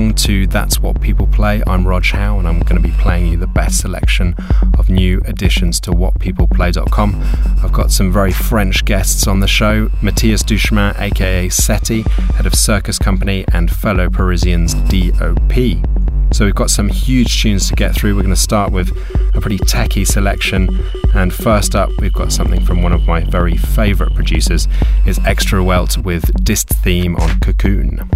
[0.00, 1.62] Along to That's What People Play.
[1.66, 4.34] I'm Rog Howe and I'm going to be playing you the best selection
[4.78, 7.22] of new additions to whatpeopleplay.com.
[7.62, 12.00] I've got some very French guests on the show Matthias Duchemin, aka Sety,
[12.32, 15.84] head of Circus Company, and fellow Parisians DOP.
[16.32, 18.16] So we've got some huge tunes to get through.
[18.16, 18.96] We're going to start with
[19.34, 20.82] a pretty techy selection.
[21.14, 24.66] And first up, we've got something from one of my very favourite producers,
[25.06, 28.08] is Extrawelt with Dist theme on Cocoon.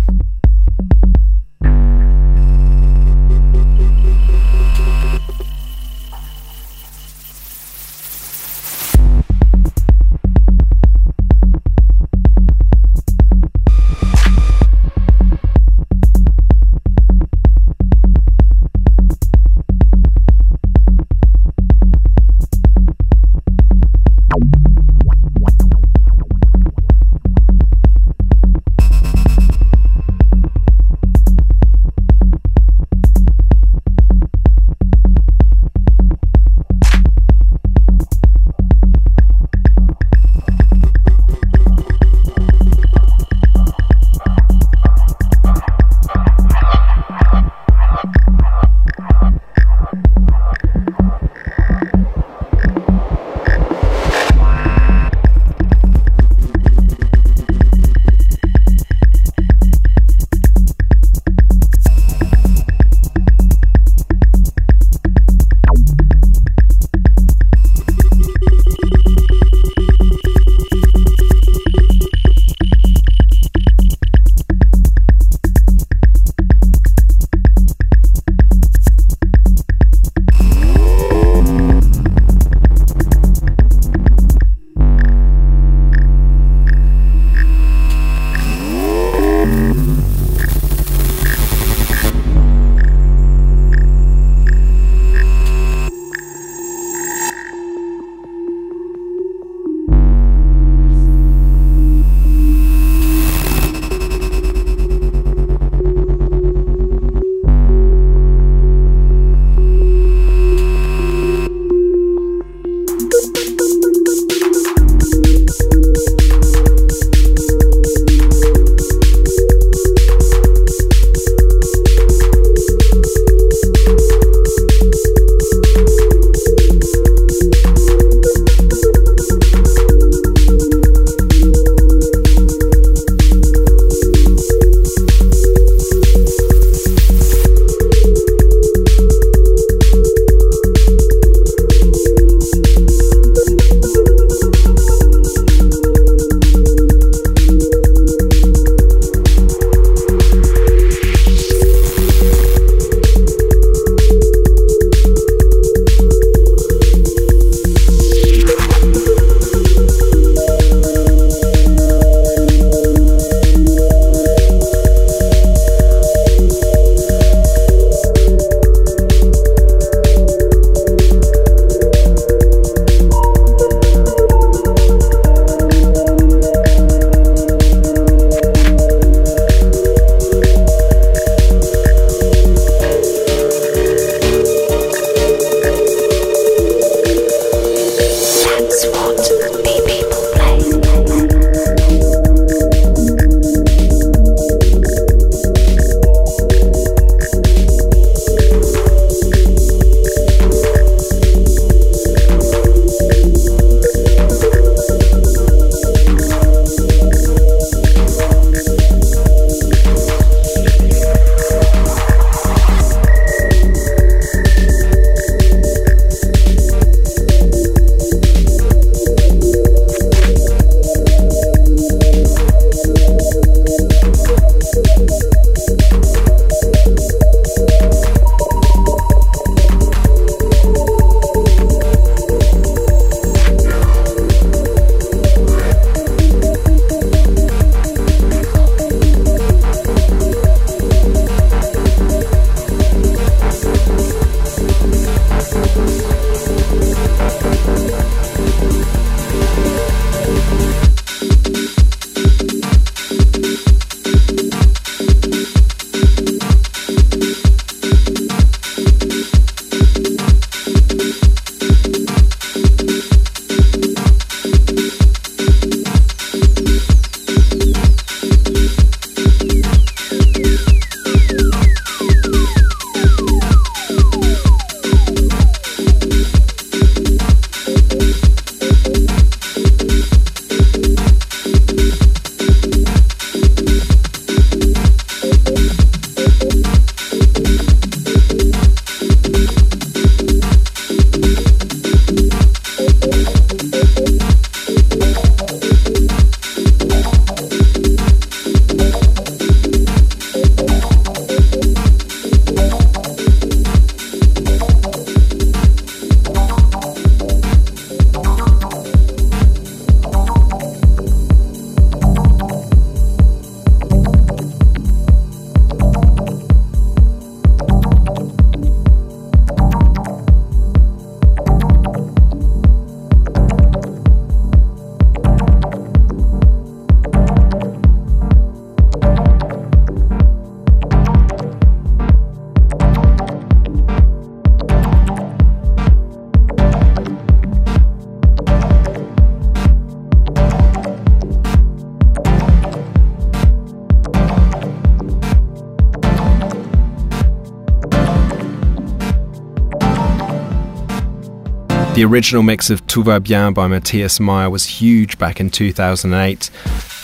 [352.04, 356.50] The original mix of Tout va bien by Matthias Meyer was huge back in 2008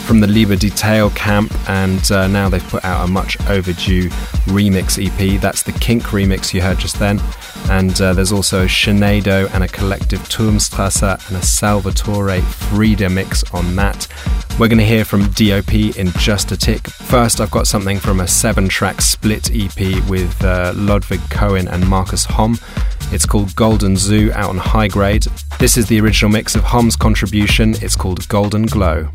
[0.04, 4.10] from the Liebe Detail camp, and uh, now they've put out a much overdue
[4.50, 5.40] remix EP.
[5.40, 7.18] That's the Kink remix you heard just then.
[7.70, 13.76] And uh, there's also Shenado and a Kollektiv Turmstrasse and a Salvatore Freda mix on
[13.76, 14.06] that.
[14.58, 16.86] We're going to hear from DOP in just a tick.
[16.88, 21.88] First, I've got something from a seven track split EP with uh, Ludwig Cohen and
[21.88, 22.60] Markus Homm.
[23.12, 25.26] It's called Golden Zoo out on Highgrade.
[25.58, 27.74] This is the original mix of Homm's contribution.
[27.82, 29.08] It's called Golden Glow.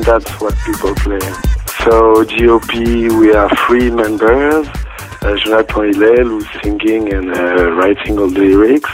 [0.00, 1.20] That's what people play.
[1.84, 4.66] So DOP, we are three members.
[5.20, 8.90] Uh, Jonathan Illel, who's singing and uh, writing all the lyrics.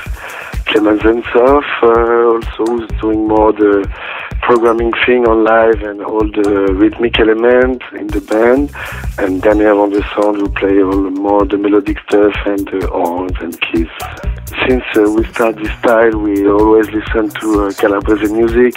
[0.67, 3.89] Clément Zemtsov, uh, also who's doing more the
[4.43, 8.71] programming thing on live and all the rhythmic elements in the band,
[9.19, 12.87] and Daniel on the sound who play all the more the melodic stuff and the
[12.89, 14.28] horns and keys.
[14.69, 18.75] Since uh, we start this style, we always listen to uh, Calabrese music.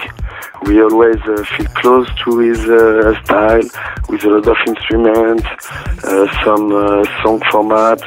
[0.63, 3.63] We always uh, feel close to his uh, style
[4.07, 5.45] with a lot of instruments,
[6.05, 8.00] uh, some uh, song format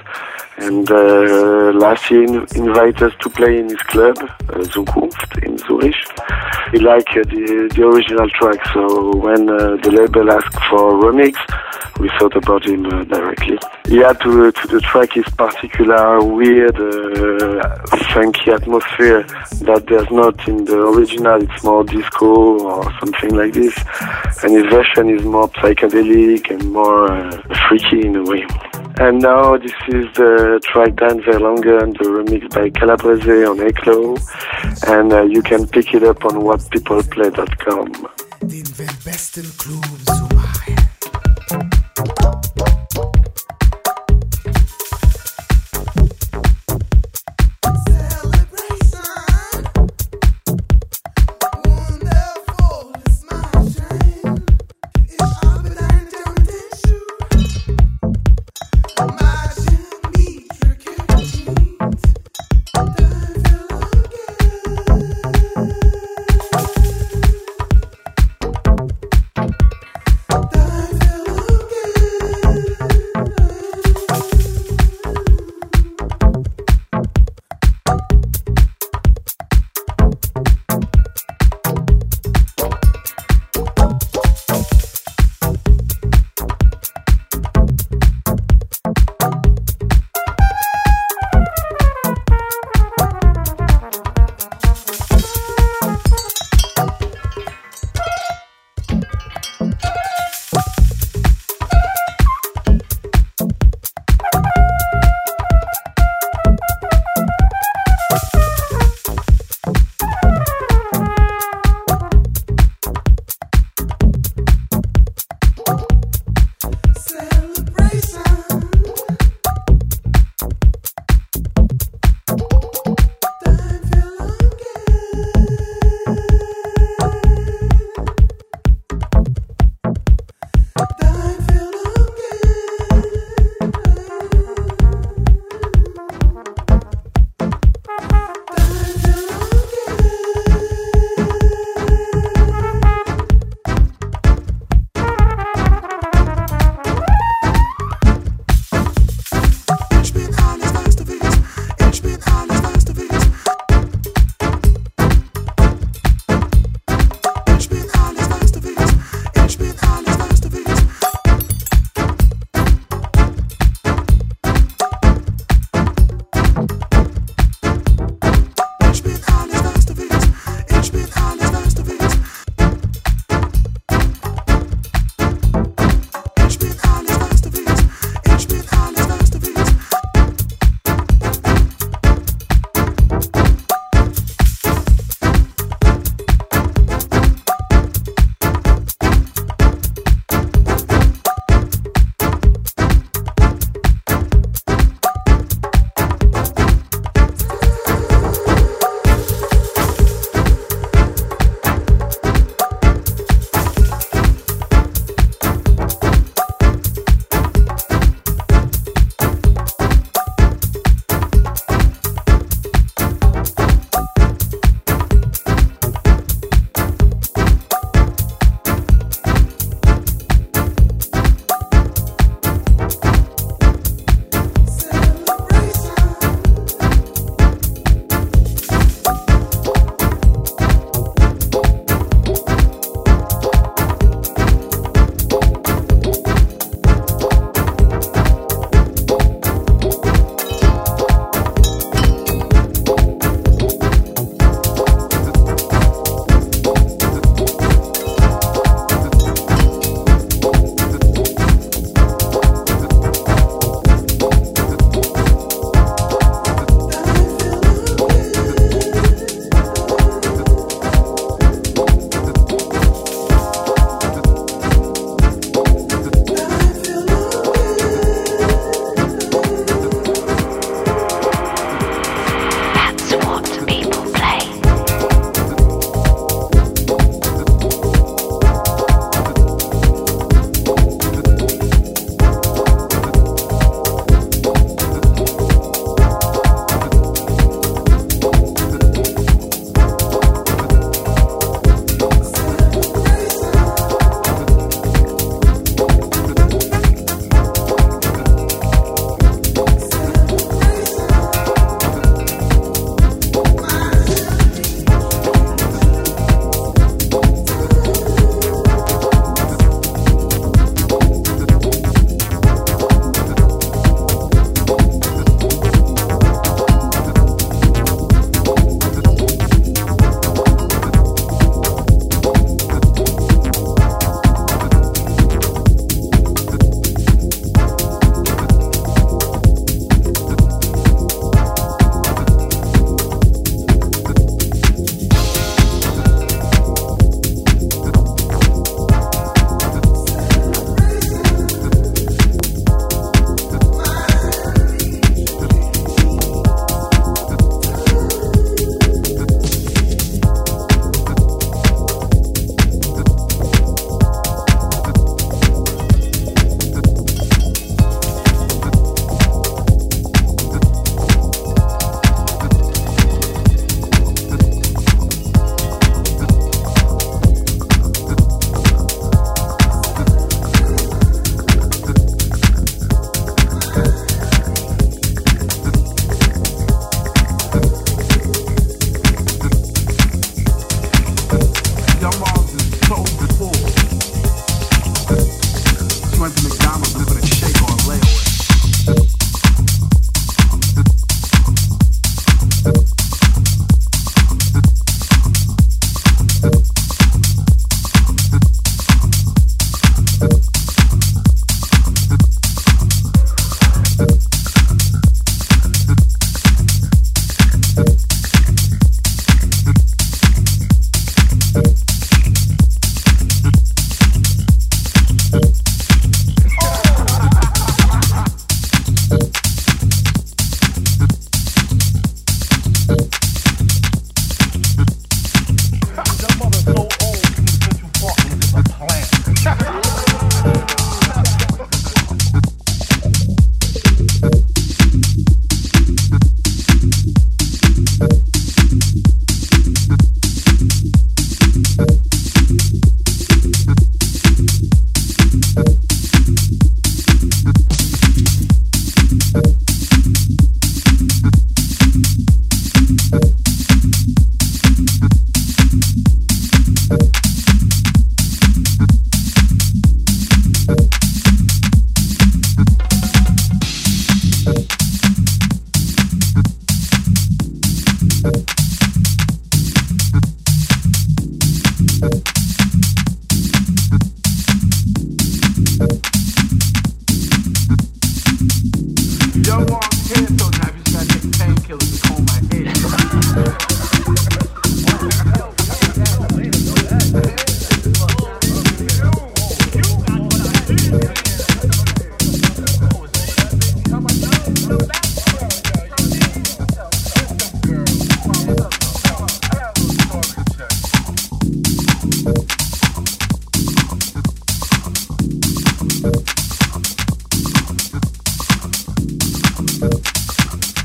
[0.59, 5.59] and uh, last year he invited us to play in his club, uh, Zukunft in
[5.59, 5.95] Zurich.
[6.73, 11.13] He liked uh, the, the original track, so when uh, the label asked for a
[11.13, 11.37] remix,
[11.99, 13.59] we thought about him uh, directly.
[13.87, 19.23] Had to, to the track his particular weird, uh, funky atmosphere
[19.63, 21.43] that there's not in the original.
[21.43, 23.77] It's more disco or something like this,
[24.43, 28.47] and his version is more psychedelic and more uh, freaky in a way.
[28.99, 34.19] And now this is the track Dan Verlangen, the remix by Calabrese on Eklo,
[34.89, 38.09] and uh, you can pick it up on whatpeopleplay.com.
[38.47, 38.65] Den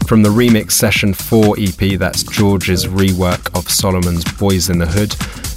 [0.09, 5.11] from the Remix Session 4 EP, that's George's rework of Solomun's Boys in the Hood.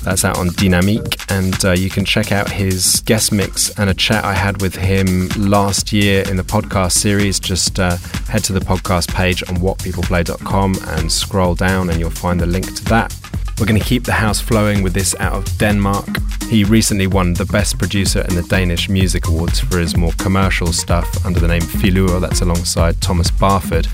[0.04, 3.94] That's out on Diynamic, and uh, you can check out his guest mix and a
[3.94, 7.40] chat I had with him last year in the podcast series.
[7.40, 7.96] Just uh,
[8.28, 12.66] head to the podcast page on whatpeopleplay.com and scroll down, and you'll find the link
[12.76, 13.18] to that.
[13.58, 16.06] We're going to keep the house flowing with this out of Denmark.
[16.50, 20.74] He recently won the Best Producer in the Danish Music Awards for his more commercial
[20.74, 23.86] stuff under the name Filur, that's alongside Tomas Barfod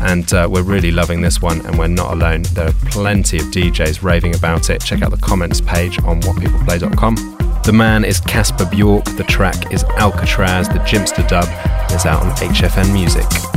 [0.00, 2.42] and uh, we're really loving this one, and we're not alone.
[2.54, 4.82] There are plenty of DJs raving about it.
[4.82, 7.62] Check out the comments page on whatpeopleplay.com.
[7.64, 11.48] The man is Kasper Bjørke, the track is Alcatraz, the Jimpster dub
[11.92, 13.55] is out on HFN Music.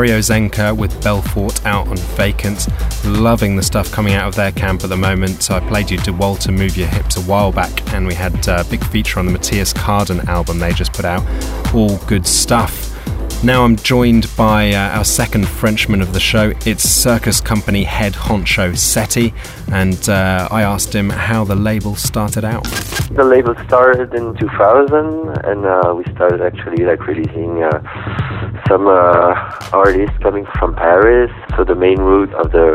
[0.00, 2.66] Dario Zenker with Belfort out on Vakant.
[3.04, 5.42] Loving the stuff coming out of their camp at the moment.
[5.42, 8.64] So I played you Dewalta Move Your Hips a while back, and we had a
[8.64, 11.22] big feature on the Matthias Kaden album they just put out.
[11.74, 12.90] All good stuff.
[13.44, 16.54] Now I'm joined by uh, our second Frenchman of the show.
[16.64, 19.34] It's circus company head honcho Sety,
[19.70, 22.64] and uh, I asked him how the label started out.
[23.10, 28.29] The label started in 2000, and uh, we started actually like releasing uh,
[28.70, 29.34] some uh,
[29.72, 31.30] artists coming from Paris.
[31.56, 32.68] So the main root of the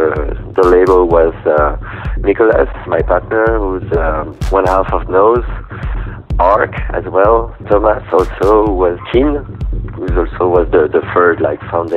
[0.55, 1.77] the label was uh,
[2.17, 5.47] Nicolas, my partner, who's um, one half of Noze.
[6.37, 7.55] Ark as well.
[7.69, 9.35] Thomas also was Keen,
[9.95, 11.95] who also was the, the third like founder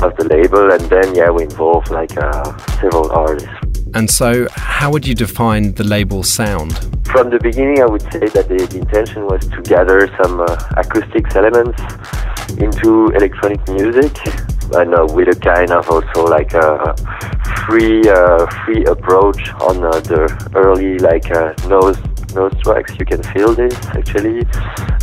[0.00, 3.50] of the label, and then yeah, we involved like uh, several artists.
[3.92, 6.72] And so, how would you define the label sound?
[7.12, 10.46] From the beginning, I would say that the, the intention was to gather some uh,
[10.78, 11.82] acoustics elements
[12.58, 14.16] into electronic music,
[14.74, 16.94] and uh, with a kind of also like a
[17.66, 21.98] free uh, free approach on uh, the early like uh, Noze
[22.34, 22.92] those tracks.
[22.98, 24.46] You can feel this actually.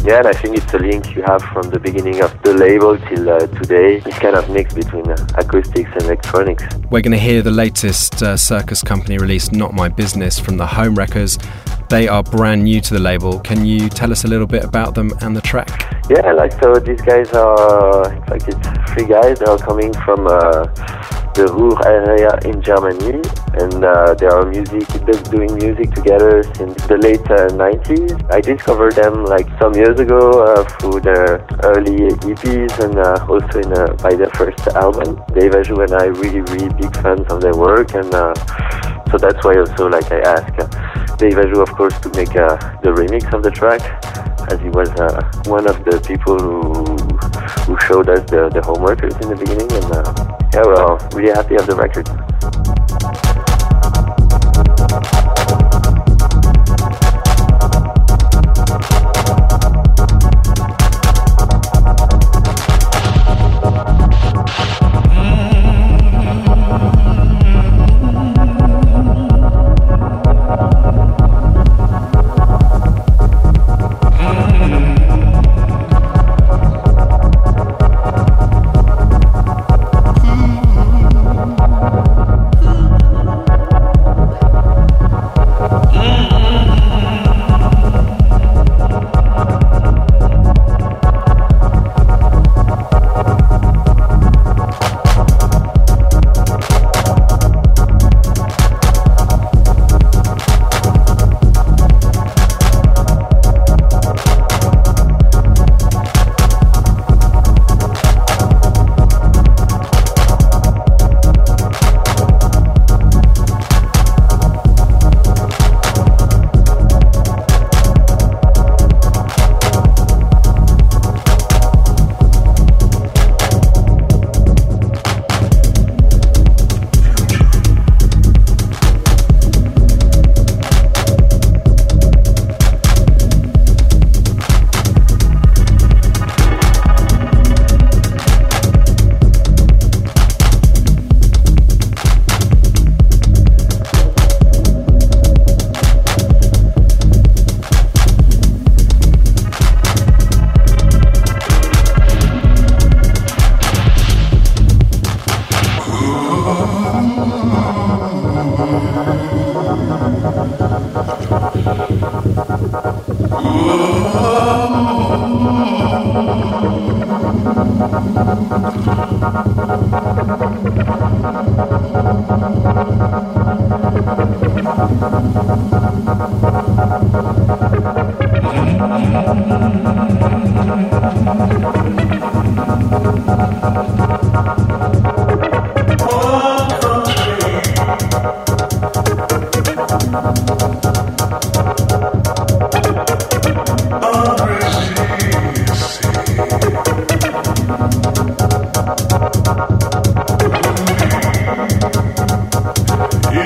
[0.04, 2.98] Yeah and i think it's a link you have from the beginning of the label
[3.08, 4.00] till uh, today.
[4.00, 6.64] This kind of mix between uh, acoustics and electronics.
[6.92, 10.96] We're going to hear the latest circus company release not my business from the home
[10.96, 11.38] wreckers
[11.90, 13.40] they are brand new to the label.
[13.40, 15.70] Can you tell us a little bit about them and the track?
[16.10, 19.40] Yeah like so these guys are in fact it's three guys.
[19.40, 20.66] They are coming from uh,
[21.36, 23.20] the Ruhr area in Germany,
[23.60, 24.88] and uh, they are music
[25.30, 28.16] doing music together since the late uh, 90s.
[28.32, 33.60] I discovered them like some years ago uh, through their early EPs and uh, also
[33.60, 35.22] in uh, by their first album.
[35.34, 38.14] Dave Aju and I really really big fans of their work, and
[39.16, 42.58] so that's why also like I asked uh, Dave Aju of course to make uh,
[42.84, 43.82] the remix of the track,
[44.52, 46.96] as he was uh, one of the people who
[47.66, 50.04] who showed us the, the home wreckers in the beginning, and uh,
[50.54, 52.75] yeah, well, really happy of the record.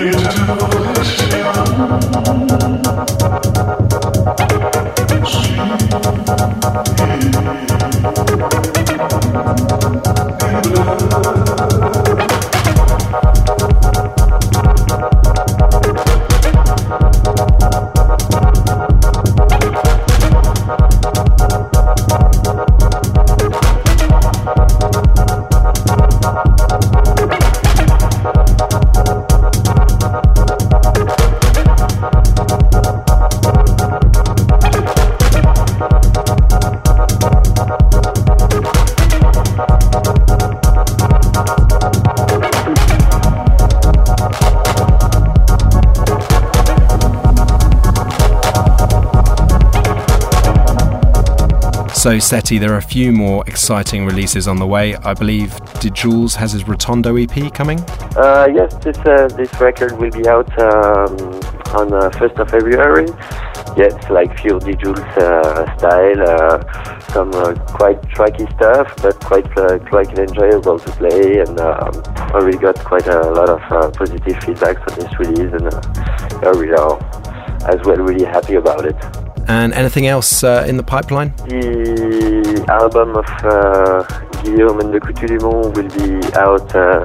[0.05, 1.18] you to do this?
[51.99, 54.95] So, Sety, there are a few more exciting releases on the way.
[54.95, 57.81] I believe D'Julz has his Rotondo EP coming?
[58.15, 61.11] Uh, yes, this uh, this record will be out um,
[61.75, 63.05] on uh, 1st of February.
[63.75, 69.53] Yeah, it's like pure Jules uh, style, uh, some uh, quite tracky stuff, but quite
[69.89, 71.39] quite enjoyable to play.
[71.41, 75.67] And um, I really got quite a lot of positive feedback on this release, and
[75.67, 76.95] uh, we are
[77.67, 78.95] as well really happy about it.
[79.49, 81.33] And anything else uh, in the pipeline?
[81.47, 81.68] The
[82.69, 84.03] album of uh,
[84.43, 87.03] Guillaume and the Coutu Dumonts will be out uh,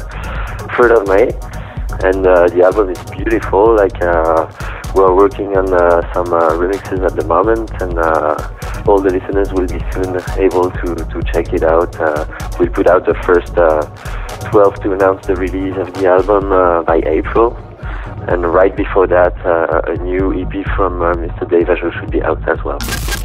[0.77, 1.33] 3rd of May.
[2.05, 3.75] And uh, the album is beautiful.
[3.77, 4.51] Like uh,
[4.95, 7.99] we're working on uh, some uh, remixes at the moment, and
[8.87, 11.97] all the listeners will be soon able to, to check it out.
[12.59, 13.55] we'll put out the first
[14.51, 16.51] 12 to announce the release of the album
[16.85, 17.57] by April
[18.27, 19.35] and right before that,
[19.87, 21.49] a new EP from Mr.
[21.49, 22.79] Dave Aju should be out as well.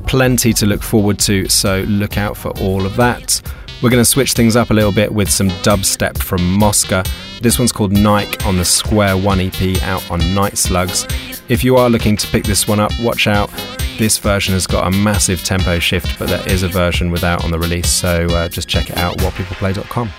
[0.09, 3.39] Plenty to look forward to, so look out for all of that.
[3.83, 7.03] We're going to switch things up a little bit with some dubstep from Mosca.
[7.41, 11.05] This one's called Nike on the Square One EP out on Night Slugs.
[11.47, 13.51] If you are looking to pick this one up, watch out.
[13.99, 17.51] This version has got a massive tempo shift, but there is a version without on
[17.51, 20.09] the release, so uh, just check it out whatpeopleplay.com.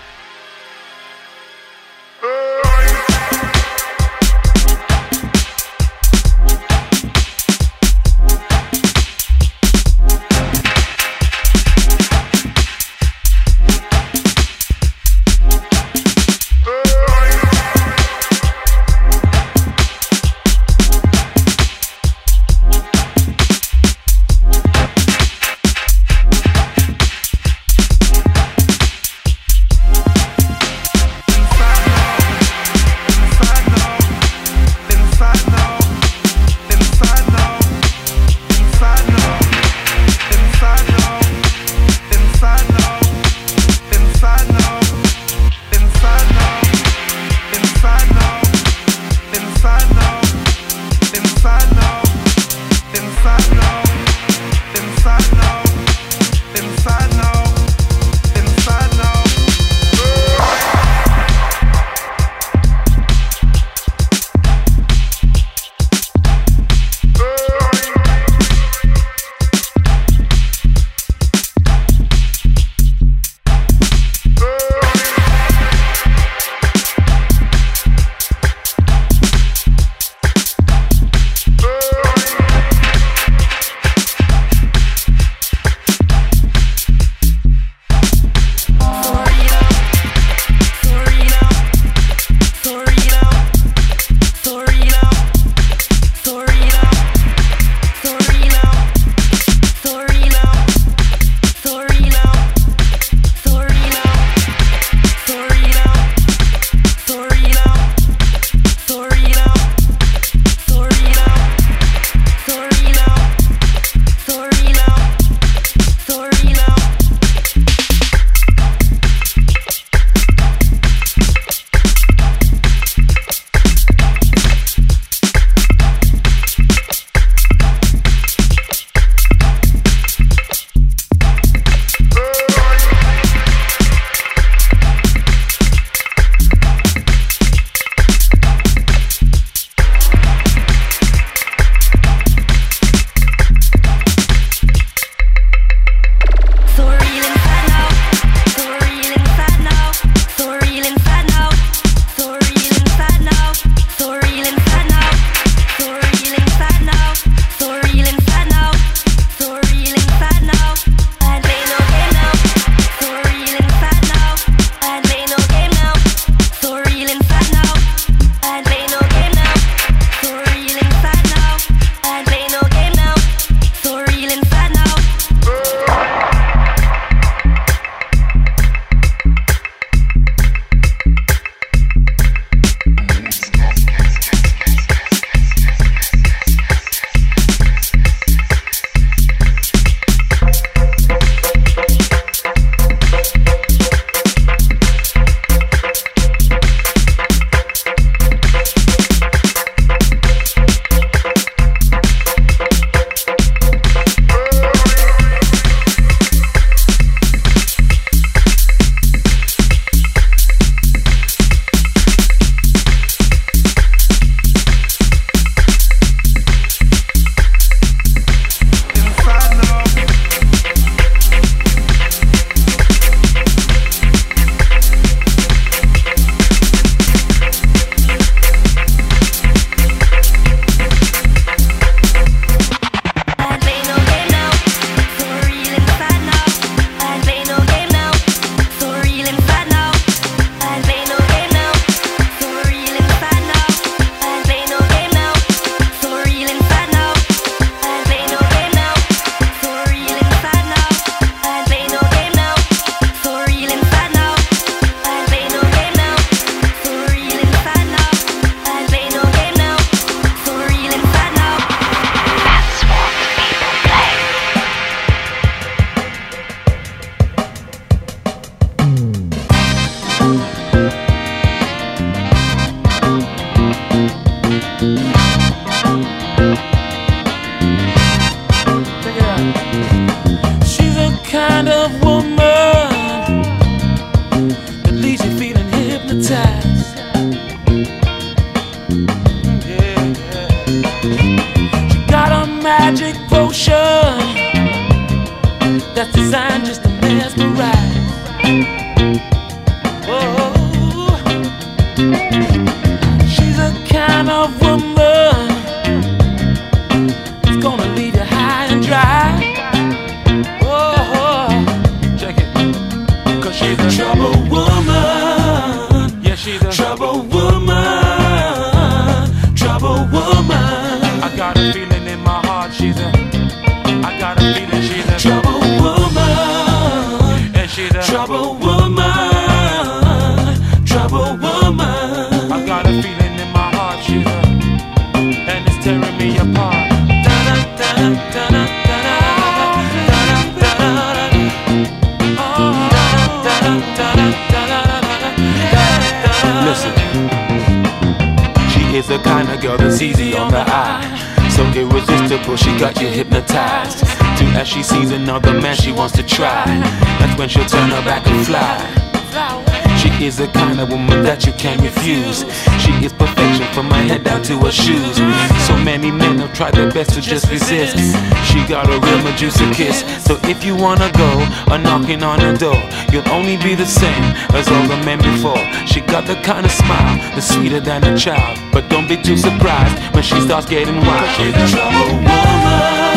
[369.01, 370.03] She got a Medusa kiss.
[370.23, 371.31] So if you wanna go
[371.73, 372.79] a knocking on her door,
[373.11, 374.23] you'll only be the same
[374.53, 375.57] as all the men before.
[375.87, 378.59] She got the kind of smile that's sweeter than a child.
[378.71, 381.29] But don't be too surprised when she starts getting wild.
[381.35, 383.10] She's a trouble woman.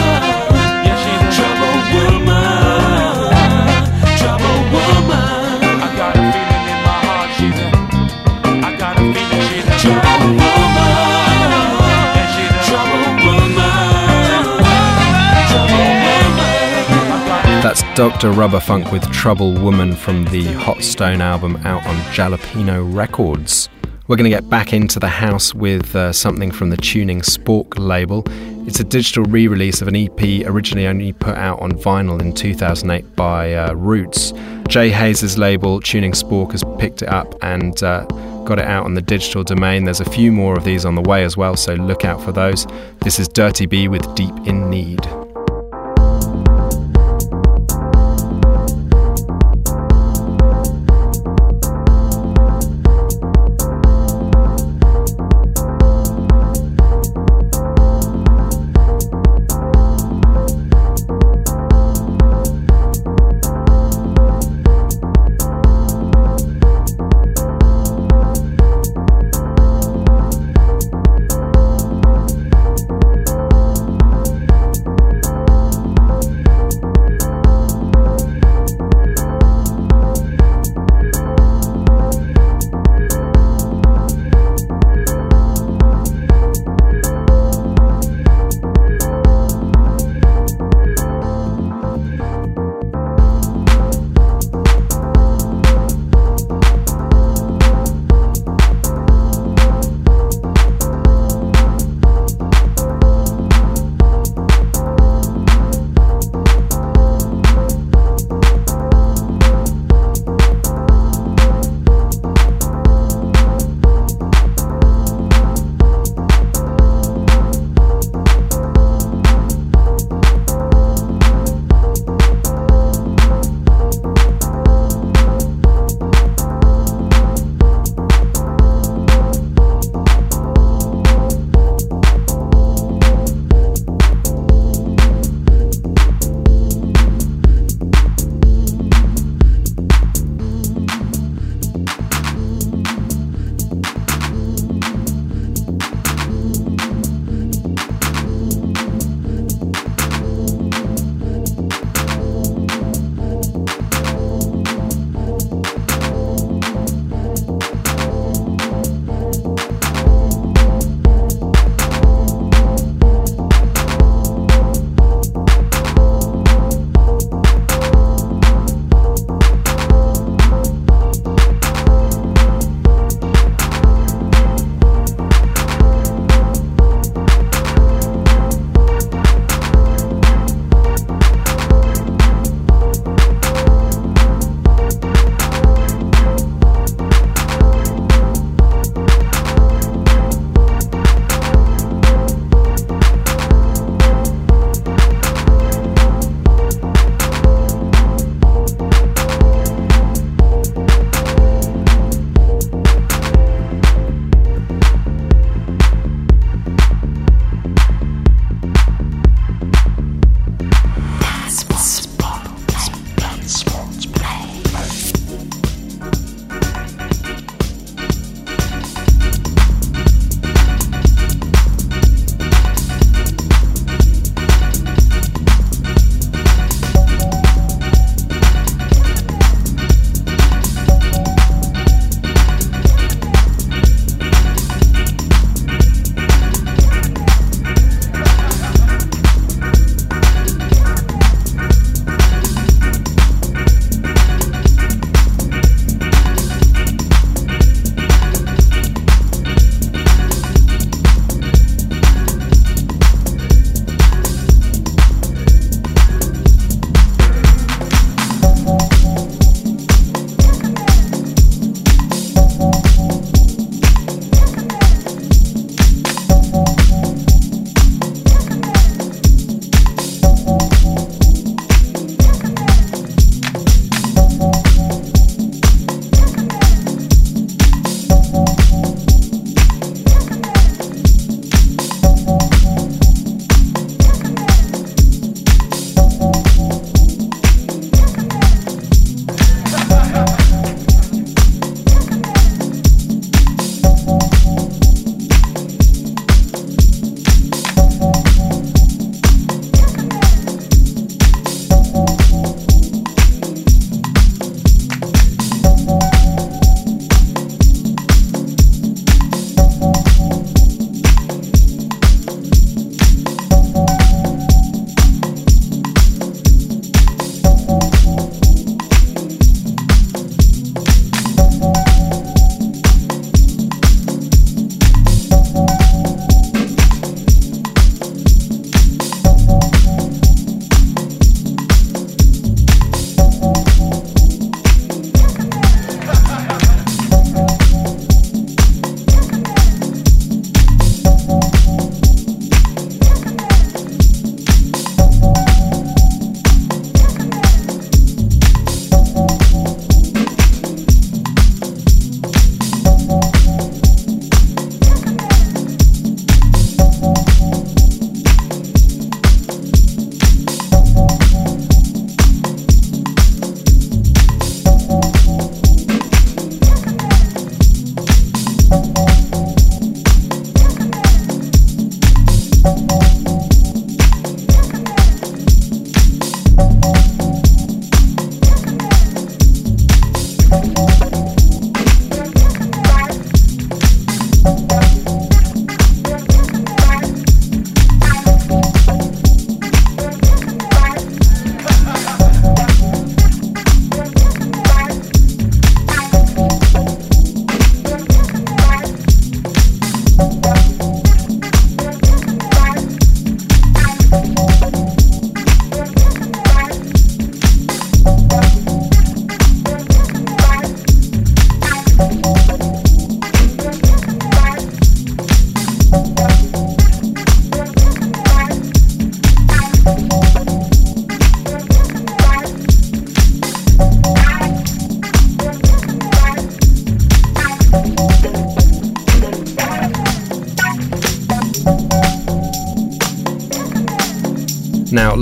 [17.95, 18.33] Dr.
[18.33, 23.69] Rubberfunk with Trouble Woman from the Hot Stone album out on Jalapeno Records.
[24.09, 27.79] We're going to get back into the house with uh, something from the Tuning Spork
[27.79, 28.25] label.
[28.67, 32.33] It's a digital re release of an EP originally only put out on vinyl in
[32.33, 34.33] 2008 by uh, Roots.
[34.67, 38.07] Jay Haze' label, Tuning Spork, has picked it up and uh,
[38.45, 39.85] got it out on the digital domain.
[39.85, 42.33] There's a few more of these on the way as well, so look out for
[42.33, 42.67] those.
[43.03, 45.07] This is Dirty B with Deep in Need.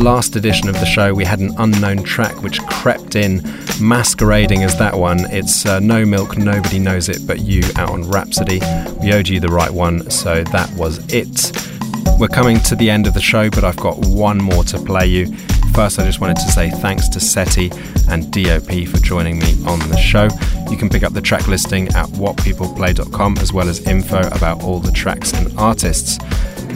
[0.02, 3.40] Last edition of the show, we had an unknown track which crept in,
[3.80, 5.30] masquerading as that one.
[5.30, 8.60] It's uh, No Milk, Nobody Knows It But You out on Rhapsody.
[9.00, 11.52] We owed you the right one, so that was it.
[12.18, 15.06] We're coming to the end of the show, but I've got one more to play
[15.06, 15.32] you.
[15.72, 17.70] First, I just wanted to say thanks to Sety
[18.08, 20.28] and DOP for joining me on the show.
[20.68, 24.80] You can pick up the track listing at whatpeopleplay.com as well as info about all
[24.80, 26.18] the tracks and artists.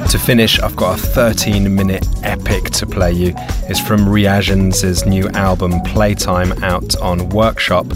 [0.05, 3.35] To finish, I've got a 13 minute epic to play you.
[3.69, 7.87] It's from Reagenz's new album Playtime out on Workshop.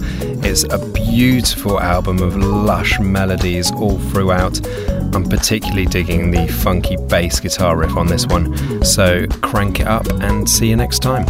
[0.42, 4.60] It's a beautiful album of lush melodies all throughout.
[5.14, 10.06] I'm particularly digging the funky bass guitar riff on this one, so crank it up
[10.20, 11.26] and see you next time.